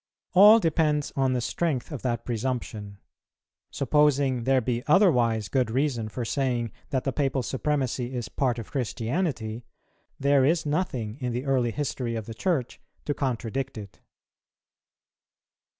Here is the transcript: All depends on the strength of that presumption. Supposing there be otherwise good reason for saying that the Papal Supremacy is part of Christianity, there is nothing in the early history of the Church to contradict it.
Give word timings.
All 0.33 0.57
depends 0.57 1.13
on 1.15 1.33
the 1.33 1.41
strength 1.41 1.91
of 1.91 2.01
that 2.01 2.25
presumption. 2.25 2.97
Supposing 3.69 4.45
there 4.45 4.59
be 4.59 4.81
otherwise 4.87 5.47
good 5.47 5.69
reason 5.69 6.09
for 6.09 6.25
saying 6.25 6.71
that 6.89 7.03
the 7.03 7.13
Papal 7.13 7.43
Supremacy 7.43 8.11
is 8.15 8.27
part 8.27 8.57
of 8.57 8.71
Christianity, 8.71 9.63
there 10.19 10.43
is 10.43 10.65
nothing 10.65 11.17
in 11.19 11.33
the 11.33 11.45
early 11.45 11.69
history 11.69 12.15
of 12.15 12.25
the 12.25 12.33
Church 12.33 12.81
to 13.05 13.13
contradict 13.13 13.77
it. 13.77 13.99